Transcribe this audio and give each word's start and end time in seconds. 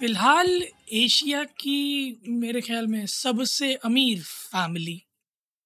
फ़िलहाल 0.00 0.62
एशिया 0.92 1.42
की, 1.44 2.20
मेरे 2.28 2.60
ख्याल 2.60 2.86
में, 2.86 3.06
सबसे 3.06 3.72
अमीर 3.74 4.20
फैमिली 4.22 5.00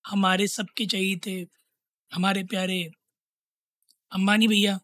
हमारे 0.05 0.47
सबके 0.49 0.87
चाहिए 0.87 1.17
थे, 1.27 1.35
हमारे 2.13 2.45
प्यारे 2.45 2.83
अंबानी 4.13 4.49
भैया, 4.49 4.79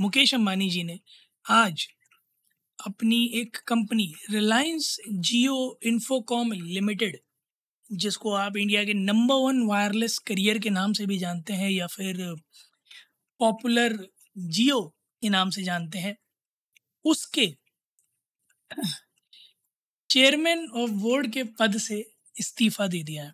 मुकेश 0.00 0.34
अंबानी 0.34 0.68
जी 0.70 0.82
ने 0.84 0.98
आज 1.46 1.86
अपनी 2.78 3.24
एक 3.34 3.56
company 3.66 4.06
Reliance 4.30 4.96
Jio 5.08 5.78
Infocom 5.82 6.52
limited 6.52 7.18
जिसको 7.90 8.32
आप 8.34 8.56
इंडिया 8.56 8.84
के 8.84 8.94
नंबर 8.94 9.34
वन 9.34 9.62
वायरलेस 9.62 10.18
करियर 10.18 10.58
के 10.58 10.70
नाम 10.70 10.92
से 10.92 11.06
भी 11.06 11.18
जानते 11.18 11.52
हैं 11.52 11.70
या 11.70 11.86
फिर 11.86 12.24
पॉपुलर 13.40 13.98
जियो 14.36 14.80
के 15.22 15.28
नाम 15.28 15.50
से 15.50 15.62
जानते 15.62 15.98
हैं, 15.98 16.16
उसके 17.04 17.46
चेयरमैन 20.10 20.66
ऑफ़ 20.76 20.90
बोर्ड 21.00 21.30
के 21.32 21.42
पद 21.58 21.76
से 21.80 22.04
इस्तीफा 22.36 22.86
दे 22.88 23.02
दिया 23.02 23.24
है। 23.24 23.32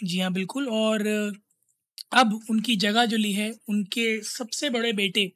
जी 0.00 0.18
हाँ 0.20 0.32
बिल्कुल, 0.32 0.68
और 0.70 1.06
अब 2.14 2.40
उनकी 2.50 2.76
जगह 2.78 3.04
जो 3.06 3.16
ली 3.16 3.32
है, 3.32 3.50
उनके 3.68 4.22
सबसे 4.24 4.70
बड़े 4.70 4.92
बेटे 4.94 5.30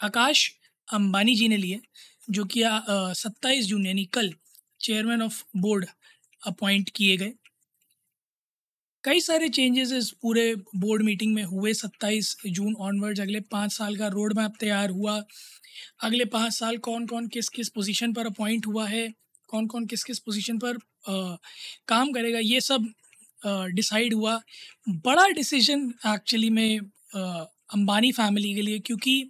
आकाश 0.00 0.50
अंबानी 0.88 1.34
जी 1.36 1.48
ने 1.48 1.56
लिए 1.56 1.80
जो 2.30 2.44
कि 2.46 2.62
सत्ताईस 3.16 3.66
जून, 3.66 3.86
यानी 3.86 4.04
कल 4.14 4.32
चेयरमैन 4.80 5.22
ऑफ़ 5.22 5.42
बोर्ड 5.58 5.86
अपॉइंट 6.42 6.90
किए 6.96 7.16
गए। 7.18 7.32
कई 9.04 9.20
सारे 9.20 9.48
चेंजेस 9.48 9.92
इस 9.92 10.10
पूरे 10.22 10.54
बोर्ड 10.76 11.02
मीटिंग 11.02 11.34
में 11.34 11.42
हुए। 11.44 11.72
सत्ताईस 11.74 12.34
जून 12.46 12.74
ऑनवर्ड्स 12.80 13.20
अगले 13.20 13.40
पाँच 13.52 13.72
साल 13.72 13.96
का 13.96 14.06
रोड 14.08 14.32
मैप 14.38 14.52
तैयार 14.60 14.90
हुआ। 14.90 15.16
अगले 16.04 16.24
पाँच 16.34 16.52
साल 16.52 16.76
कौन 16.78 17.06
कौन 17.06 17.28
किस 17.28 17.48
किस 17.48 17.68
पोजीशन 17.68 18.12
पर 18.12 18.26
अपॉइंट 18.26 18.66
हुआ 18.66 18.86
है? 18.88 19.08
कौन 19.48 19.66
कौन 19.66 19.86
किस 19.86 20.04
किस 20.04 20.18
पोजीशन 20.18 20.58
पर 20.58 20.76
आ, 21.08 21.36
काम 21.88 22.12
करेगा? 22.12 22.38
ये 22.38 22.60
सब 22.60 22.92
डिसाइड 23.74 24.14
हुआ। 24.14 24.40
बड़ा 24.88 25.28
डिसीज़न 25.30 25.92
एक्चुअली 26.06 26.50
में 26.50 26.78
अंबानी 27.16 28.12
फैमिली 28.12 28.54
के 28.54 28.62
लिए 28.62 28.78
क्योंकि 28.78 29.22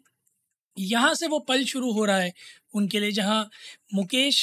यहाँ 0.76 1.14
से 1.14 1.26
वो 1.26 1.38
पल 1.48 1.64
शुरू 1.64 1.92
हो 1.92 2.04
रहा 2.04 2.18
है 2.18 2.32
उनके 2.74 3.00
लिए 3.00 3.10
जहाँ 3.12 3.48
मुकेश 3.94 4.42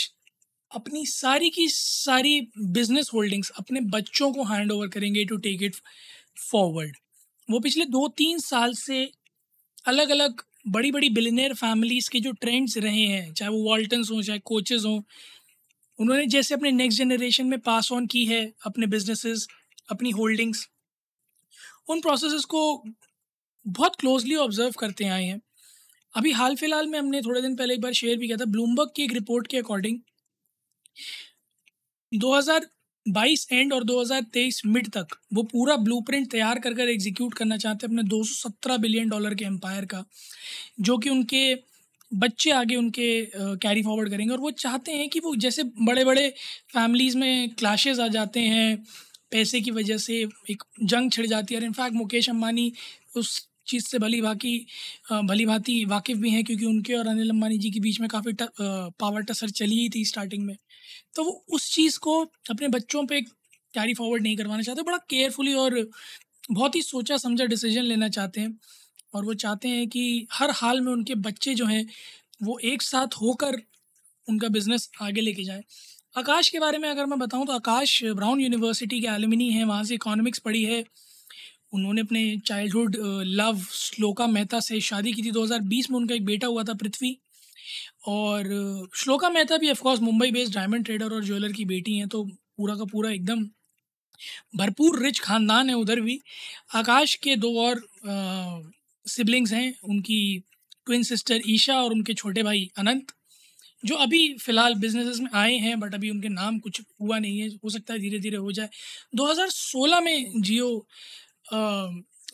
अपनी 0.71 1.05
सारी 1.05 1.49
की 1.49 1.67
सारी 1.69 2.39
बिज़नेस 2.57 3.09
होल्डिंग्स 3.13 3.49
अपने 3.49 3.81
बच्चों 3.89 4.31
को 4.33 4.43
हैंड 4.43 4.71
ओवर 4.71 4.87
करेंगे 4.87 5.23
टू 5.25 5.37
टेक 5.37 5.63
इट 5.63 5.75
फॉरवर्ड 6.41 6.97
वो 7.49 7.59
पिछले 7.59 7.85
दो 7.85 8.07
तीन 8.17 8.39
साल 8.39 8.73
से 8.73 9.03
अलग 9.85 10.09
अलग 10.09 10.41
बड़ी 10.67 10.91
बड़ी 10.91 11.09
बिलीनियर 11.09 11.53
फैमिलीज़ 11.53 12.09
के 12.09 12.19
जो 12.19 12.31
ट्रेंड्स 12.31 12.77
रहे 12.77 13.01
हैं, 13.01 13.33
चाहे 13.33 13.51
वो 13.51 13.63
वॉल्टन्स 13.63 14.11
हों, 14.11 14.21
चाहे 14.21 14.39
कोचेज़ 14.39 14.85
हों, 14.88 15.01
उन्होंने 15.99 16.25
जैसे 16.25 16.55
अपने 16.55 16.71
नेक्स्ट 16.71 16.99
जनरेशन 16.99 17.45
में 17.47 17.59
पास 17.59 17.91
ऑन 17.91 18.07
की 18.07 18.25
है 18.25 18.41
अपने 18.65 18.88
बिजनेसेस 18.88 19.47
अपनी 19.89 20.11
होल्डिंग्स 20.11 20.67
उन 21.89 22.01
प्रोसेसेस 22.01 22.45
को 22.45 22.61
बहुत 23.66 23.95
क्लोजली 23.95 24.35
ऑब्ज़र्व 24.35 24.73
करते 24.79 25.06
आए 25.07 25.23
हैं। 25.25 25.39
अभी 26.13 26.31
हाल 26.31 26.56
फ़िलहाल 26.56 26.88
में 26.88 27.00
हमने 27.00 27.22
थोड़े 27.22 27.41
दिन 27.41 27.56
पहले 27.56 27.73
एक 27.73 27.81
बार 27.81 27.94
शेयर 27.94 28.17
भी 28.17 28.27
किया 28.27 28.38
था 28.38 28.45
ब्लूमबर्ग 28.47 28.91
की 28.95 29.03
एक 29.03 29.13
रिपोर्ट 29.13 29.47
के 29.47 29.57
अकॉर्डिंग 29.57 30.00
2022 32.12 33.47
एंड 33.52 33.74
और 33.74 33.84
2023 33.84 34.62
मिड 34.66 34.90
तक 34.90 35.16
वो 35.34 35.44
पूरा 35.44 35.75
ब्लूप्रिंट 35.78 36.30
तैयार 36.31 36.59
कर 36.59 36.74
कर 36.74 36.90
एग्जीक्यूट 36.90 37.34
करना 37.34 37.58
चाहते 37.58 37.88
हैं 37.88 37.94
अपने 37.94 38.03
217 38.09 38.78
बिलियन 38.78 39.09
डॉलर 39.09 39.36
के 39.36 39.46
एम्पायर 39.46 39.86
का, 39.86 40.03
जो 40.80 40.97
कि 40.97 41.09
उनके 41.09 41.56
बच्चे 42.12 42.52
आगे 42.52 42.75
उनके 42.75 43.07
कैरी 43.36 43.84
फॉरवर्ड 43.84 44.09
करेंगे। 44.09 44.34
और 44.34 44.40
वो 44.40 44.52
चाहते 44.52 44.91
हैं 44.91 45.09
कि 45.09 45.19
वो 45.19 45.36
जैसे 45.36 45.63
बड़े 45.63 46.06
बड़े 46.06 46.30
फैमिलीज़ 46.74 47.18
में 47.18 47.50
क्लाशेज़ 47.50 48.02
आ 48.02 48.07
जाते 48.07 48.40
हैं, 48.40 48.78
पैसे 49.31 49.62
की 49.62 49.72
वजह 49.72 49.97
से 49.97 50.16
एक 50.52 50.63
जंग 50.84 51.12
छिड़ 51.12 51.25
जाती 51.28 51.53
है। 51.53 51.59
और 51.59 51.66
इनफैक्ट 51.66 51.96
मुकेश 51.96 52.30
अम्बानी 52.30 52.72
उस 53.16 53.47
चीज़ 53.67 53.85
से 53.88 54.00
भली 54.00 54.22
भांति 54.22 54.53
भली 55.13 55.45
भांति 55.45 55.83
वाकिफ़ 55.85 56.17
भी 56.19 56.29
हैं 56.31 56.44
क्योंकि 56.45 56.66
उनके 56.66 56.94
और 56.94 57.07
अनिल 57.07 57.29
अंबानी 57.29 57.57
जी 57.57 57.72
के 57.72 57.79
बीच 57.79 58.00
में 58.01 58.09
काफ़ी 58.09 58.33
पावर 58.61 59.22
टसर 59.23 59.50
चली 59.51 59.79
ही 59.79 59.89
थी 59.95 60.05
स्टार्टिंग 60.05 60.45
में। 60.45 60.55
तो 61.16 61.23
वो 61.23 61.31
उस 61.55 61.72
चीज़ 61.75 62.00
को 62.00 62.19
अपने 62.51 62.67
बच्चों 62.69 63.06
पे 63.07 63.22
कैरी 63.22 63.94
फॉरवर्ड 63.94 64.23
नहीं 64.23 64.38
करवाना 64.38 64.63
चाहते, 64.63 64.81
बड़ा 64.83 64.97
केयरफुली 65.09 65.53
और 65.56 65.81
बहुत 66.51 66.75
ही 66.75 66.81
सोचा 66.83 67.17
समझा 67.17 67.45
डिसीज़न 67.45 67.83
लेना 67.83 68.09
चाहते 68.09 68.41
हैं। 68.41 68.59
और 69.16 69.25
वो 69.25 69.33
चाहते 69.35 69.69
हैं 69.69 69.88
कि 69.89 70.27
हर 70.33 70.51
हाल 70.56 70.81
में 70.81 70.91
उनके 70.94 71.16
बच्चे 71.17 71.53
जो 71.56 71.66
हैं, 71.66 71.85
वो 72.44 72.57
एक 72.66 72.81
साथ 72.81 73.16
होकर 73.22 73.61
उनका 74.27 74.47
बिज़नेस 74.50 74.89
आगे 75.01 75.22
लेके 75.22 75.44
जाए। 75.44 75.63
आकाश 76.17 76.50
के 76.50 76.59
बारे 76.59 76.77
में 76.77 76.89
अगर 76.89 77.06
मैं 77.06 77.19
बताऊँ 77.19 77.45
तो 77.47 77.53
आकाश 77.53 78.03
ब्राउन 78.16 78.41
यूनिवर्सिटी 78.41 79.01
के 79.01 79.07
एलुमिनी 79.07 79.50
हैं, 79.51 79.66
वहाँ 79.66 79.83
से 79.83 79.95
इकोनॉमिक्स 79.95 80.39
पढ़ी 80.39 80.63
है। 80.66 80.83
उन्होंने 81.73 82.01
अपने 82.01 82.22
चाइल्डहुड 82.45 82.95
लव 83.28 83.61
श्लोका 83.73 84.28
मेहता 84.28 84.59
से 84.59 84.79
शादी 84.81 85.13
की 85.13 85.23
थी 85.23 85.31
2020 85.31 85.89
में, 85.89 85.97
उनका 85.97 86.16
एक 86.16 86.25
बेटा 86.25 86.47
हुआ 86.47 86.63
था 86.63 86.73
पृथ्वी। 86.75 87.17
और 88.07 88.89
श्लोका 88.95 89.29
मेहता 89.29 89.57
भी 89.57 89.69
of course 89.72 90.00
Mumbai 90.01 90.31
based 90.31 90.53
diamond 90.53 90.85
trader 90.85 91.13
और 91.13 91.23
ज्वेलर 91.25 91.51
की 91.53 91.66
बेटी 91.67 91.97
हैं 91.97 92.07
तो 92.07 92.23
पूरा 92.23 92.75
का 92.75 92.85
पूरा 92.91 93.11
एकदम 93.11 93.44
भरपूर 94.56 95.01
रिच 95.03 95.19
ख़ानदान 95.19 95.69
है 95.69 95.75
उधर 95.75 96.00
भी। 96.01 96.19
आकाश 96.75 97.16
के 97.16 97.35
दो 97.38 97.53
और 97.61 97.81
सिबलिंग्स 99.06 99.53
हैं, 99.53 99.73
उनकी 99.83 100.44
ट्विन 100.85 101.03
सिस्टर 101.03 101.41
ईशा 101.50 101.75
और 101.75 101.91
उनके 101.91 102.13
छोटे 102.13 102.44
भाई 102.44 102.69
अनंत, 102.77 103.11
जो 103.83 103.95
अभी 103.97 104.33
फ़िलहाल 104.35 104.75
बिजनेसेस 104.75 105.19
में 105.19 105.29
आए 105.33 105.56
हैं 105.57 105.79
बट 105.79 105.94
अभी 105.95 106.09
उनके 106.09 106.29
नाम 106.29 106.57
कुछ 106.59 106.81
हुआ 107.01 107.19
नहीं 107.19 107.39
है, 107.39 107.47
हो 107.56 107.69
सकता 107.69 107.94
है 107.94 108.00
धीरे 108.00 108.19
धीरे 108.19 108.38
हो 108.38 108.51
जाए। 108.51 108.69
2016 109.16 110.00
में 110.01 110.41
जियो 110.41 110.88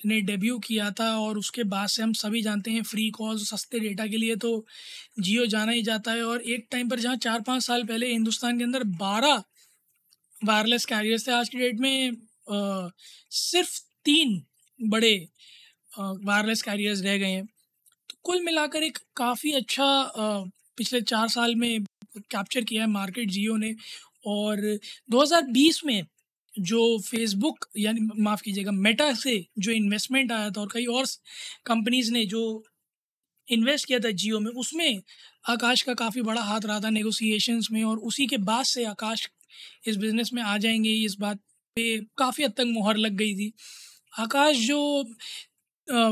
ने 0.05 0.19
डेब्यू 0.21 0.57
किया 0.59 0.89
था 0.91 1.09
और 1.19 1.37
उसके 1.37 1.63
बाद 1.63 1.87
से 1.87 2.03
हम 2.03 2.13
सभी 2.13 2.41
जानते 2.41 2.71
हैं 2.71 2.83
फ्री 2.83 3.09
कॉल्स 3.09 3.49
सस्ते 3.49 3.79
डेटा 3.79 4.07
के 4.07 4.17
लिए 4.17 4.35
तो 4.35 4.65
जियो 5.19 5.45
जाना 5.45 5.71
ही 5.71 5.83
जाता 5.83 6.11
है 6.11 6.23
और 6.23 6.41
एक 6.41 6.67
टाइम 6.71 6.89
पर 6.89 6.99
जहाँ 6.99 7.15
चार 7.15 7.41
पाँच 7.41 7.63
साल 7.63 7.83
पहले 7.83 8.11
हिंदुस्तान 8.11 8.57
के 8.57 8.63
अंदर 8.63 8.83
बारह 8.83 9.43
वायरलेस 10.45 10.85
कैरियर्स 10.85 11.27
थे 11.27 11.31
आज 11.31 11.49
की 11.49 11.57
डेट 11.57 11.79
में 11.79 12.11
आ, 12.51 12.89
सिर्फ़ 13.31 13.79
तीन 14.05 14.41
बड़े 14.79 15.15
वायरलेस 15.99 16.61
कैरियर्स 16.61 17.01
रह 17.01 17.17
गए 17.17 17.31
हैं। 17.31 17.45
तो 18.09 18.17
कुल 18.23 18.41
मिलाकर 18.41 18.83
एक 18.83 18.97
काफ़ी 19.17 19.51
अच्छा 19.51 19.85
आ, 19.85 20.43
पिछले 20.77 21.01
चार 21.01 21.27
साल 21.29 21.55
में 21.55 21.83
कैप्चर 22.17 22.63
किया 22.63 22.81
है 22.81 22.89
मार्केट 22.89 23.29
जियो 23.29 23.55
ने 23.57 23.75
और 24.25 24.79
2020 25.11 25.83
में 25.85 26.03
जो 26.57 26.99
फेसबुक 27.01 27.65
यानी 27.77 28.07
माफ़ 28.21 28.41
कीजिएगा 28.41 28.71
मेटा 28.71 29.13
से 29.15 29.45
जो 29.59 29.71
इन्वेस्टमेंट 29.71 30.31
आया 30.31 30.49
था 30.49 30.61
और 30.61 30.69
कई 30.73 30.85
और 30.87 31.05
कंपनीज़ 31.65 32.11
ने 32.13 32.25
जो 32.25 32.41
इन्वेस्ट 33.47 33.87
किया 33.87 33.99
था 33.99 34.11
जियो 34.13 34.39
में, 34.39 34.51
उसमें 34.51 35.01
आकाश 35.49 35.81
का 35.81 35.93
काफ़ी 35.93 36.21
बड़ा 36.21 36.41
हाथ 36.41 36.65
रहा 36.65 36.79
था 36.79 36.89
नेगोशिएशंस 36.89 37.67
में 37.71 37.83
और 37.83 37.97
उसी 38.01 38.27
के 38.27 38.37
बाद 38.39 38.65
से 38.65 38.85
आकाश 38.85 39.29
इस 39.87 39.97
बिज़नेस 39.97 40.29
में 40.33 40.41
आ 40.43 40.57
जाएँगे, 40.57 40.91
इस 41.05 41.15
बात 41.19 41.39
पे 41.77 41.97
काफ़ी 42.17 42.43
हद 42.43 42.53
तक 42.57 42.65
मुहर 42.67 42.97
लग 42.97 43.13
गई 43.17 43.33
थी। 43.35 43.51
आकाश 44.19 44.57
जो 44.57 45.03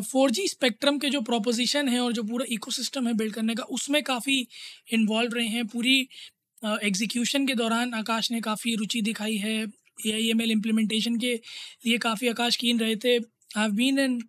फोर 0.03 0.31
जी 0.31 0.47
स्पेक्ट्रम 0.47 0.97
के 0.99 1.09
जो 1.09 1.21
प्रोपोजिशन 1.21 1.89
है 1.89 1.99
और 1.99 2.13
जो 2.13 2.23
पूरा 2.23 2.45
इकोसिस्टम 2.51 3.07
है 3.07 3.13
बिल्ड 3.13 3.33
करने 3.33 3.55
का, 3.55 3.63
उसमें 3.63 4.01
काफ़ी 4.03 4.47
इन्वॉल्व 4.93 5.33
रहे 5.35 5.47
हैं। 5.47 5.65
पूरी 5.67 5.99
एग्जीक्यूशन 6.63 7.47
के 7.47 7.55
दौरान 7.55 7.93
आकाश 7.93 8.31
ने 8.31 8.41
काफ़ी 8.41 8.75
रुचि 8.75 9.01
दिखाई 9.01 9.37
है। 9.37 9.65
A 10.07 10.11
I 10.11 10.29
M 10.29 10.41
L 10.41 10.51
implementation 10.51 11.17
के 11.19 11.33
लिए 11.33 11.97
काफ़ी 11.99 12.27
आकाश 12.27 12.55
कीन 12.55 12.79
रहे 12.79 12.95
थे। 12.95 13.17
I 13.17 13.69
been 13.71 13.99
an 13.99 14.19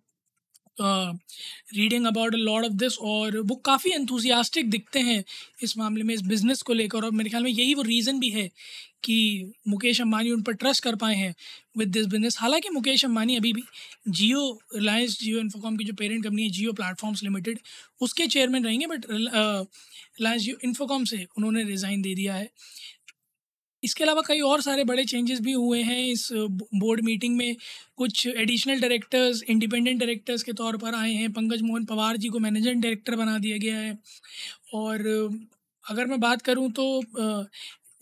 reading 0.77 2.05
about 2.07 2.35
lord 2.35 2.65
of 2.65 2.73
this 2.73 2.97
और 2.99 3.37
वो 3.39 3.55
काफ़ी 3.65 3.91
एंथुजियास्टिक 3.91 4.69
दिखते 4.69 4.99
हैं 4.99 5.23
इस 5.63 5.77
मामले 5.77 6.03
में, 6.03 6.13
इस 6.13 6.21
बिज़नेस 6.21 6.61
को 6.61 6.73
लेकर 6.73 7.03
और 7.05 7.11
मेरे 7.11 7.29
ख्याल 7.29 7.43
में 7.43 7.51
यही 7.51 7.73
वो 7.73 7.81
रीज़न 7.81 8.19
भी 8.19 8.29
है 8.29 8.49
कि 9.03 9.51
मुकेश 9.67 9.99
अम्बानी 10.01 10.31
उन 10.31 10.41
पर 10.41 10.53
ट्रस्ट 10.53 10.83
कर 10.83 10.95
पाए 10.95 11.15
हैं 11.15 11.33
विद 11.77 11.89
दिस 11.89 12.05
बिज़नेस 12.07 12.37
हालाँकि 12.39 12.69
मुकेश 12.69 13.03
अम्बानी 13.05 13.35
अभी 13.35 13.51
भी 13.53 13.63
जियो 14.09 14.41
रिलायंस 14.75 15.19
जियो 15.19 15.39
इन्फोकॉम 15.39 15.77
की 15.77 15.85
जो 15.85 15.93
पेरेंट 15.93 16.23
कंपनी 16.23 16.43
है 16.43 16.49
जियो 16.49 16.73
प्लेटफॉर्म्स 16.73 17.23
लिमिटेड 17.23 17.59
उसके 18.01 18.27
चेयरमैन 18.27 18.65
रहेंगे 18.65 18.87
बट 18.87 19.05
रिलायंस 19.09 20.41
जियो 20.41 20.57
इन्फोकॉम 20.63 21.05
से 21.05 21.25
उन्होंने 21.37 21.63
रिज़ाइन 21.63 22.01
दे 22.01 22.15
दिया 22.15 22.33
है। 22.33 22.49
इसके 23.83 24.03
अलावा 24.03 24.21
कई 24.27 24.39
और 24.41 24.61
सारे 24.61 24.83
बड़े 24.83 25.03
चेंजेस 25.05 25.39
भी 25.41 25.51
हुए 25.53 25.81
हैं 25.83 25.99
इस 26.05 26.27
बोर्ड 26.33 27.01
मीटिंग 27.05 27.35
में। 27.37 27.55
कुछ 27.97 28.25
एडिशनल 28.27 28.79
डायरेक्टर्स 28.81 29.43
इंडिपेंडेंट 29.43 29.99
डायरेक्टर्स 29.99 30.43
के 30.43 30.53
तौर 30.53 30.77
पर 30.77 30.95
आए 30.95 31.11
हैं। 31.13 31.31
पंकज 31.33 31.61
मोहन 31.61 31.85
पवार 31.85 32.17
जी 32.17 32.29
को 32.29 32.39
मैनेजिंग 32.39 32.81
डायरेक्टर 32.81 33.15
बना 33.15 33.37
दिया 33.39 33.57
गया 33.57 33.77
है। 33.77 33.97
और 34.73 35.07
अगर 35.85 36.05
मैं 36.05 36.19
बात 36.19 36.41
करूँ 36.41 36.71
तो 36.71 36.85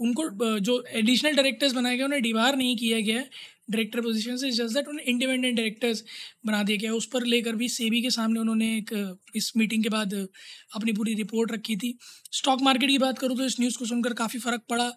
उनको 0.02 0.60
जो 0.62 0.84
एडिशनल 0.94 1.36
डायरेक्टर्स 1.36 1.74
बनाए 1.74 1.98
गए, 1.98 2.04
उन्हें 2.04 2.22
डिवार 2.24 2.56
नहीं 2.56 2.76
किया 2.78 3.00
गया 3.02 3.24
डायरेक्टर 3.72 4.02
पोजीशन 4.02 4.38
से 4.38 4.50
जस्ट 4.52 4.74
दैट 4.76 4.88
उन्हें 4.88 5.06
इंडिपेंडेंट 5.08 5.56
डायरेक्टर्स 5.58 6.04
बना 6.46 6.62
दिया 6.64 6.78
गया 6.78 6.94
उस 6.94 7.06
पर 7.14 7.26
लेकर 7.26 7.56
भी 7.56 7.68
सेबी 7.70 8.02
के 8.02 8.10
सामने 8.12 8.40
उन्होंने 8.40 8.68
एक 8.78 9.18
इस 9.36 9.52
मीटिंग 9.58 9.84
के 9.84 9.90
बाद 9.90 10.14
अपनी 10.14 10.94
पूरी 10.94 11.14
रिपोर्ट 11.16 11.52
रखी 11.52 11.76
थी। 11.78 11.98
स्टॉक 12.32 12.62
मार्केट 12.62 12.90
की 12.90 12.98
बात 12.98 13.20
करूँ 13.20 13.38
तो 13.38 13.46
इस 13.46 13.60
न्यूज़ 13.60 13.78
को 13.78 13.86
सुनकर 13.86 14.14
काफ़ी 14.14 14.40
फ़र्क 14.40 14.62
पड़ा। 14.70 14.92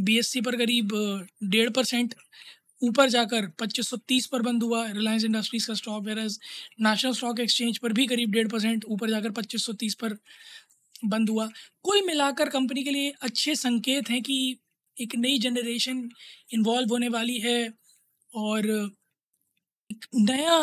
बीएससी 0.00 0.40
पर 0.40 0.56
करीब 0.56 0.92
डेढ़ 1.50 1.70
परसेंट 1.70 2.14
ऊपर 2.82 3.08
जाकर 3.08 3.46
2530 3.58 4.26
पर 4.26 4.42
बंद 4.42 4.62
हुआ। 4.62 4.86
रिलायंस 4.86 5.24
इंडस्ट्रीज़ 5.24 5.66
का 5.66 5.74
stock 5.74 6.04
versus 6.06 6.38
National 6.82 7.12
Stock 7.12 7.40
Exchange 7.40 7.78
पर 7.78 7.92
भी 7.92 8.06
करीब 8.06 8.32
डेढ़ 8.32 8.48
परसेंट 8.48 8.84
ऊपर 8.88 9.10
जाकर 9.10 9.30
2530 9.32 9.94
पर 9.94 10.16
बंद 11.04 11.30
हुआ। 11.30 11.48
कुल 11.84 12.02
मिलाकर 12.06 12.48
कंपनी 12.48 12.84
के 12.84 12.90
लिए 12.90 13.12
अच्छे 13.22 13.54
संकेत 13.54 14.10
हैं 14.10 14.22
कि 14.22 14.56
एक 14.96 15.14
नई 15.16 15.38
जनरेशन 15.38 16.08
इन्वॉल्व 16.54 16.90
होने 16.90 17.08
वाली 17.08 17.38
है 17.38 17.72
और 18.34 18.66
एक 19.90 20.06
नया 20.14 20.58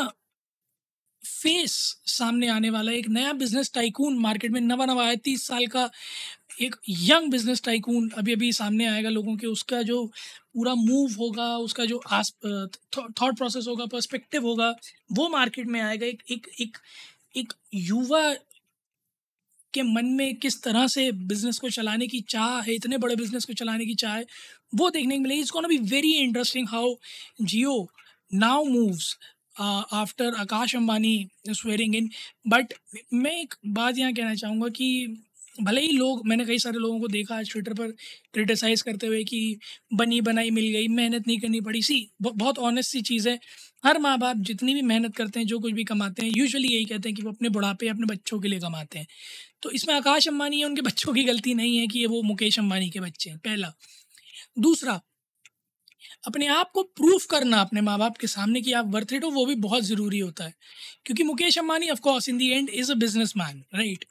फेस 1.21 1.73
सामने 2.07 2.47
आने 2.47 2.69
वाला 2.69 2.91
एक 2.91 3.07
नया 3.09 3.33
बिज़नेस 3.33 3.71
टाइकून 3.73 4.17
मार्केट 4.19 4.51
में 4.51 4.59
नवा 4.61 4.85
नवा 4.85 5.05
आया। 5.05 5.15
तीस 5.15 5.45
साल 5.47 5.65
का 5.67 5.89
एक 6.61 6.75
यंग 6.89 7.29
बिज़नेस 7.31 7.61
टाइकून 7.63 8.09
अभी 8.09 8.33
अभी 8.33 8.51
सामने 8.53 8.85
आएगा 8.85 9.09
लोगों 9.09 9.35
के। 9.37 9.47
उसका 9.47 9.81
जो 9.81 10.05
पूरा 10.53 10.73
मूव 10.75 11.13
होगा, 11.13 11.57
उसका 11.57 11.85
जो 11.85 11.97
आस 12.11 12.33
थॉट 13.21 13.37
प्रोसेस 13.37 13.67
होगा, 13.67 13.85
पर्सपेक्टिव 13.85 14.45
होगा, 14.45 14.69
वो 15.11 15.29
मार्केट 15.29 15.67
में 15.67 15.79
आएगा। 15.81 16.05
एक 16.05 16.23
एक 16.31 16.47
एक 16.61 16.77
एक 17.37 17.53
युवा 17.73 18.33
के 19.73 19.81
मन 19.83 20.05
में 20.17 20.35
किस 20.35 20.61
तरह 20.63 20.87
से 20.87 21.11
बिज़नेस 21.11 21.59
को 21.59 21.69
चलाने 21.69 22.07
की 22.07 22.21
चाह 22.29 22.59
है, 22.61 22.73
इतने 22.75 22.97
बड़े 22.97 23.15
बिज़नेस 23.15 23.45
को 23.45 23.53
चलाने 23.53 23.85
की 23.85 23.95
चाह 23.95 24.15
है, 24.15 24.25
वो 24.75 24.89
देखने 24.89 25.15
को 25.17 25.21
मिलेगी। 25.21 25.41
इसको 25.41 25.61
ना 25.61 25.67
be 25.67 25.77
very 25.89 26.11
interesting 26.17 26.67
how 26.69 26.93
Jio 27.41 27.87
now 28.31 28.63
moves 28.65 29.17
after 29.59 30.35
Akash 30.39 30.75
Ambani 30.75 31.29
swearing 31.49 31.95
in 31.95 32.09
but 32.47 32.73
मैं 33.13 33.31
एक 33.41 33.55
बात 33.67 33.97
यहाँ 33.97 34.13
कहना 34.13 34.35
चाहूँगा 34.35 34.67
कि 34.69 34.87
भले 35.61 35.81
ही 35.81 35.87
लोग, 35.87 36.27
मैंने 36.27 36.45
कई 36.45 36.57
सारे 36.59 36.79
लोगों 36.79 36.99
को 36.99 37.07
देखा 37.07 37.35
आज 37.35 37.51
ट्विटर 37.51 37.73
पर 37.73 37.87
क्रिटिसाइज़ 38.33 38.83
करते 38.83 39.07
हुए 39.07 39.23
कि 39.23 39.59
बनी 39.93 40.21
बनाई 40.21 40.49
मिल 40.49 40.65
गई, 40.65 40.87
मेहनत 40.87 41.27
नहीं 41.27 41.39
करनी 41.39 41.61
पड़ी। 41.61 41.81
सी 41.81 42.11
बहुत 42.21 42.59
ऑनेस्ट 42.59 42.91
सी 42.91 43.01
चीज़ 43.01 43.29
है। 43.29 43.39
हर 43.85 43.99
माँ 43.99 44.17
बाप 44.19 44.37
जितनी 44.37 44.73
भी 44.73 44.81
मेहनत 44.81 45.15
करते 45.15 45.39
हैं, 45.39 45.47
जो 45.47 45.59
कुछ 45.59 45.73
भी 45.73 45.83
कमाते 45.83 46.25
हैं 46.25 46.33
यूजुअली 46.37 46.67
यही 46.67 46.85
कहते 46.85 47.09
हैं 47.09 47.15
कि 47.15 47.21
वो 47.21 47.31
अपने 47.31 47.49
बुढ़ापे, 47.49 47.87
अपने 47.87 48.05
बच्चों 48.05 48.39
के 48.39 48.47
लिए 48.47 48.59
कमाते 48.59 48.99
हैं। 48.99 49.07
तो 49.61 49.71
इसमें 49.71 49.95
आकाश 49.95 50.27
अम्बानी 50.27 50.59
है, 50.59 50.65
उनके 50.65 50.81
बच्चों 50.81 51.13
की 51.13 51.23
गलती 51.23 51.53
नहीं 51.53 51.77
है 51.77 51.87
कि 51.87 51.99
ये 51.99 52.05
वो 52.05 52.21
मुकेश 52.21 52.59
अम्बानी 52.59 52.89
के 52.89 52.99
बच्चे 52.99 53.29
हैं, 53.29 53.39
पहला। 53.39 53.73
दूसरा, 54.59 55.01
अपने 56.27 56.47
आप 56.47 56.71
को 56.71 56.83
प्रूफ 56.83 57.25
करना 57.25 57.61
अपने 57.61 57.81
माँ 57.81 57.99
बाप 57.99 58.17
के 58.17 58.27
सामने 58.27 58.61
कि 58.61 58.73
आप 58.73 58.85
वर्थ 58.87 59.13
इट 59.13 59.23
हो, 59.23 59.29
वो 59.29 59.45
भी 59.45 59.55
बहुत 59.55 59.83
ज़रूरी 59.83 60.19
होता 60.19 60.43
है। 60.43 60.53
क्योंकि 61.05 61.23
Mukesh 61.23 61.57
Ambani 61.59 61.89
of course 61.89 62.29
in 62.29 62.37
the 62.37 62.49
end 62.49 62.69
is 62.69 62.91
a 62.91 62.95
business 62.95 63.33
man 63.37 63.63
right 63.75 64.05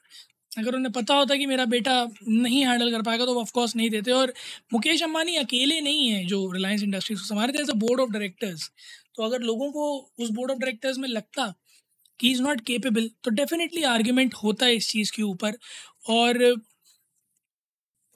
अगर 0.51 0.75
उन्हें 0.75 0.91
पता 0.93 1.15
होता 1.15 1.35
कि 1.37 1.45
मेरा 1.45 1.65
बेटा 1.65 1.93
नहीं 2.29 2.65
हैंडल 2.65 2.91
कर 2.91 3.01
पाएगा 3.01 3.25
तो 3.25 3.33
वो 3.33 3.41
ऑफकोर्स 3.41 3.75
नहीं 3.75 3.89
देते। 3.89 4.11
और 4.11 4.33
मुकेश 4.73 5.03
अंबानी 5.03 5.35
अकेले 5.37 5.79
नहीं 5.81 6.09
है 6.09 6.23
जो 6.27 6.39
रिलायंस 6.51 6.83
इंडस्ट्रीज़ 6.83 7.19
को 7.19 7.25
संभालते 7.27 7.57
हैं 7.59 7.79
बोर्ड 7.79 8.01
ऑफ़ 8.01 8.09
डायरेक्टर्स 8.11 8.69
तो 9.15 9.23
अगर 9.23 9.39
लोगों 9.41 9.71
को 9.71 9.85
उस 10.19 10.29
बोर्ड 10.31 10.51
ऑफ़ 10.51 10.57
डायरेक्टर्स 10.59 10.97
में 10.97 11.07
लगता 11.09 11.53
कि 12.19 12.31
इज़ 12.31 12.41
नॉट 12.43 12.61
केपेबल 12.65 13.09
तो 13.23 13.31
डेफिनेटली 13.33 13.83
आर्ग्यूमेंट 13.87 14.35
होता 14.43 14.65
है 14.65 14.75
इस 14.75 14.89
चीज़ 14.89 15.11
के 15.15 15.23
ऊपर। 15.23 15.57
और 16.09 16.43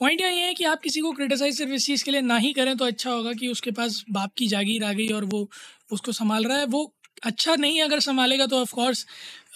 पॉइंट 0.00 0.20
यही 0.20 0.38
है 0.40 0.52
कि 0.54 0.64
आप 0.64 0.80
किसी 0.80 1.00
को 1.00 1.10
क्रिटिसाइज 1.12 1.56
सिर्फ़ 1.58 1.72
इस 1.72 1.84
चीज़ 1.86 2.04
के 2.04 2.10
लिए 2.10 2.20
ना 2.20 2.36
ही 2.38 2.52
करें 2.52 2.76
तो 2.76 2.84
अच्छा 2.84 3.10
होगा 3.10 3.32
कि 3.32 3.48
उसके 3.48 3.70
पास 3.70 4.02
बाप 4.10 4.32
की 4.38 4.46
जागीर 4.48 4.84
आ 4.84 4.92
गई 4.92 5.06
और 5.10 5.24
वो 5.24 5.48
उसको 5.92 6.12
संभाल 6.12 6.44
रहा 6.44 6.58
है। 6.58 6.66
वो 6.66 6.84
अच्छा 7.22 7.54
नहीं 7.56 7.80
अगर 7.82 8.00
संभालेगा 8.00 8.46
तो 8.46 8.60
of course 8.60 9.04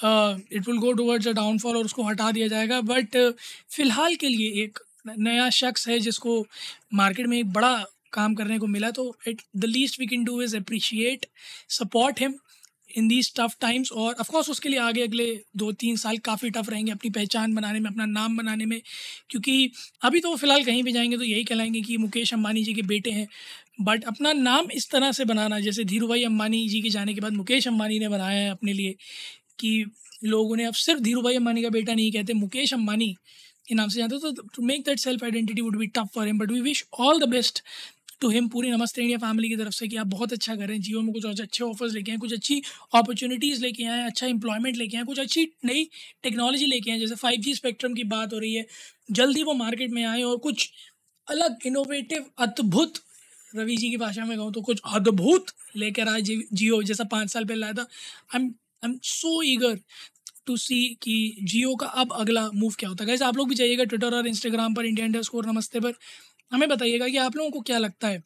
it 0.04 0.68
will 0.68 0.76
go 0.78 0.92
towards 0.92 1.28
a 1.28 1.32
downfall 1.32 1.76
और 1.76 1.84
उसको 1.84 2.02
हटा 2.04 2.30
दिया 2.32 2.48
जाएगा। 2.48 2.80
बट 2.82 3.16
फ़िलहाल 3.70 4.14
के 4.16 4.28
लिए 4.28 4.62
एक 4.62 4.78
नया 5.18 5.48
शख्स 5.50 5.88
है 5.88 5.98
जिसको 6.00 6.44
मार्केट 6.94 7.26
में 7.26 7.38
एक 7.38 7.52
बड़ा 7.52 7.74
काम 8.12 8.34
करने 8.34 8.58
को 8.58 8.66
मिला 8.66 8.90
तो 8.90 9.14
it 9.28 9.42
the 9.56 9.64
least 9.64 10.00
we 10.00 10.06
can 10.06 10.24
do 10.24 10.40
is 10.42 10.56
appreciate 10.56 11.26
support 11.70 12.20
him 12.20 12.34
in 12.90 13.08
these 13.08 13.32
tough 13.36 13.54
times 13.60 13.90
और 13.92 14.14
ऑफकोर्स 14.20 14.48
उसके 14.50 14.68
लिए 14.68 14.78
आगे 14.80 15.02
अगले 15.02 15.26
दो 15.56 15.70
तीन 15.80 15.96
साल 15.96 16.16
काफ़ी 16.24 16.50
टफ 16.50 16.70
रहेंगे 16.70 16.92
अपनी 16.92 17.10
पहचान 17.10 17.54
बनाने 17.54 17.80
में, 17.80 17.90
अपना 17.90 18.04
नाम 18.06 18.36
बनाने 18.36 18.64
में। 18.66 18.80
क्योंकि 19.30 19.70
अभी 20.02 20.20
तो 20.20 20.30
वो 20.30 20.36
फ़िलहाल 20.36 20.64
कहीं 20.64 20.82
भी 20.84 20.92
जाएँगे 20.92 21.16
तो 21.16 21.24
यही 21.24 21.44
कहलाएँगे 21.44 21.80
कि 21.82 21.96
मुकेश 21.98 22.32
अम्बानी 22.34 22.64
जी 22.64 22.74
के 22.74 22.82
बेटे 22.84 23.10
हैं। 23.10 23.26
बट 23.80 24.04
अपना 24.04 24.32
नाम 24.32 24.70
इस 24.72 24.90
तरह 24.90 25.12
से 25.12 25.24
बनाना, 25.24 25.60
जैसे 25.60 25.84
धीरू 25.84 26.08
भाई 26.08 26.24
अम्बानी 26.24 26.68
जी 26.68 26.80
के 26.82 26.90
जाने 26.90 27.14
के 27.14 27.20
बाद 27.20 27.32
मुकेश 27.32 27.68
अम्बानी 27.68 27.98
ने 27.98 28.08
बनाया 28.08 28.40
है 28.40 28.50
अपने 28.50 28.72
लिए, 28.72 28.94
कि 29.58 29.84
लोग 30.24 30.50
उन्हें 30.50 30.66
अब 30.66 30.74
सिर्फ़ 30.76 31.00
धीरू 31.02 31.22
भाई 31.22 31.36
अम्बानी 31.36 31.62
का 31.62 31.68
बेटा 31.70 31.94
नहीं 31.94 32.10
कहते, 32.12 32.32
मुकेश 32.34 32.74
अम्बानी 32.74 33.14
के 33.68 33.74
नाम 33.74 33.88
से 33.88 33.98
जानते 33.98 34.18
तो 34.18 34.42
to 34.54 34.62
make 34.64 34.84
that 34.84 34.98
self 34.98 35.24
identity 35.24 35.62
would 35.62 35.76
be 35.78 35.86
tough 35.88 36.08
for 36.14 36.26
him 36.26 36.38
but 36.38 36.50
we 36.50 36.60
wish 36.60 36.84
all 37.00 37.20
the 37.20 37.28
best 37.28 37.62
to 38.20 38.28
him 38.30 38.48
पूरी 38.48 38.70
नमस्ते 38.70 39.00
इंडिया 39.02 39.18
फैमिली 39.18 39.48
की 39.48 39.56
तरफ़ 39.56 39.74
से, 39.74 39.86
कि 39.88 39.96
आप 39.96 40.06
बहुत 40.06 40.32
अच्छा 40.32 40.54
करें 40.56 40.80
जियो 40.80 41.00
में 41.02 41.12
कुछ 41.12 41.40
अच्छे 41.40 41.64
ऑफर्स 41.64 41.94
लेके 41.94 42.12
आए 42.12 42.18
कुछ 42.18 42.32
अच्छी 42.32 42.60
अपॉर्चुनिटीज़ 42.94 43.62
लेके 43.62 43.84
आए 43.84 44.06
अच्छा 44.06 44.26
इंप्लॉयमेंट 44.26 44.76
लेके 44.76 44.96
आए 44.96 45.04
कुछ 45.04 45.18
अच्छी 45.20 45.44
नई 45.64 45.84
टेक्नोलॉजी 46.22 46.66
लेके 46.66 46.90
आए 46.90 46.98
जैसे 46.98 47.14
फाइव 47.16 47.40
जी 47.40 47.54
स्पेक्ट्रम 47.54 47.94
की 47.94 48.04
बात 48.06 48.32
हो 48.32 48.38
रही 48.38 48.54
है, 48.54 48.66
जल्दी 49.10 49.42
वो 49.42 49.54
मार्केट 49.54 49.90
में 49.90 50.04
आए 50.04 50.22
और 50.22 50.36
कुछ 50.38 50.70
अलग 51.28 51.66
इनोवेटिव 51.66 52.24
अद्भुत 52.38 52.98
रवि 53.52 53.76
जी 53.76 53.90
की 53.90 53.96
भाषा 53.96 54.24
में 54.24 54.36
कहूँ 54.38 54.52
तो 54.52 54.60
कुछ 54.62 54.80
अद्भुत 54.86 55.46
लेकर 55.76 56.08
आए 56.08 56.20
जियो, 56.22 56.82
जैसा 56.82 57.04
पाँच 57.04 57.30
साल 57.30 57.44
पहले 57.44 57.66
आया 57.66 57.72
था। 57.74 57.82
I 58.34 58.40
am 58.40 58.46
I 58.84 58.90
am 58.90 58.98
so 59.04 59.42
eager 59.42 59.78
to 60.46 60.56
see 60.56 60.84
कि 61.02 61.36
जियो 61.42 61.74
का 61.76 61.86
अब 62.02 62.12
अगला 62.12 62.48
मूव 62.54 62.74
क्या 62.78 62.88
होता 62.88 63.04
है। 63.04 63.10
कैसे 63.10 63.24
आप 63.24 63.36
लोग 63.36 63.48
भी 63.48 63.54
जाइएगा 63.54 63.84
ट्विटर 63.84 64.14
और 64.14 64.26
इंस्टाग्राम 64.28 64.74
पर 64.74 64.86
इंडिया 64.86 65.06
इंडिया 65.06 65.22
स्कोर 65.22 65.46
नमस्ते 65.46 65.80
पर। 65.80 65.94
हमें 66.52 66.68
बताइएगा 66.68 67.08
कि 67.08 67.16
आप 67.18 67.36
लोगों 67.36 67.50
को 67.50 67.60
क्या 67.60 67.78
लगता 67.78 68.08
है 68.08 68.22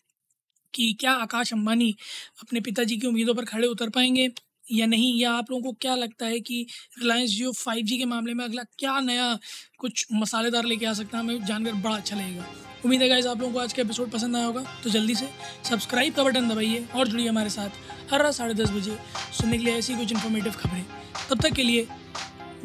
कि 0.74 0.92
क्या 1.00 1.12
आकाश 1.22 1.52
अंबानी 1.52 1.94
अपने 2.42 2.60
पिताजी 2.60 2.96
की 2.96 3.06
उम्मीदों 3.06 3.34
पर 3.34 3.44
खड़े 3.44 3.66
उतर 3.68 3.90
पाएँगे। 3.90 4.28
या 4.72 4.86
नहीं? 4.86 5.18
या 5.20 5.32
आप 5.32 5.50
लोगों 5.50 5.62
को 5.62 5.72
क्या 5.80 5.94
लगता 5.94 6.26
है 6.26 6.40
कि 6.40 6.66
रिलायंस 6.98 7.30
जियो 7.30 7.52
फाइव 7.52 7.86
के 7.88 8.04
मामले 8.04 8.34
में 8.34 8.44
अगला 8.44 8.62
क्या 8.78 8.98
नया 9.00 9.38
कुछ 9.78 10.06
मसालेदार 10.12 10.64
लेके 10.64 10.86
आ 10.86 10.92
सकता 10.92 11.18
है? 11.18 11.24
हमें 11.24 11.44
जानकर 11.44 11.72
बड़ा 11.72 11.96
अच्छा 11.96 12.16
लगेगा। 12.16 12.46
उम्मीद 12.84 13.02
है 13.02 13.08
गाइज़ 13.08 13.28
आप 13.28 13.40
लोगों 13.40 13.52
को 13.52 13.58
आज 13.58 13.72
का 13.72 13.82
एपिसोड 13.82 14.10
पसंद 14.10 14.36
आया 14.36 14.46
होगा 14.46 14.64
तो 14.84 14.90
जल्दी 14.90 15.14
से 15.14 15.28
सब्सक्राइब 15.64 16.14
का 16.14 16.22
बटन 16.24 16.48
दबाइए 16.48 16.84
और 16.94 17.08
जुड़िए 17.08 17.28
हमारे 17.28 17.50
साथ 17.50 18.12
हर 18.12 18.22
रात 18.22 18.34
साढ़े 18.34 18.54
दस 18.54 18.70
बजे 18.70 18.98
सुनने 19.38 19.58
के 19.58 19.64
लिए 19.64 19.74
ऐसी 19.74 19.94
कुछ 19.94 20.12
इन्फॉर्मेटिव 20.12 20.52
खबरें। 20.52 20.84
तब 21.30 21.40
तक 21.42 21.52
के 21.52 21.62
लिए 21.62 21.86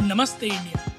नमस्ते 0.01 0.47
इंडिया। 0.47 0.98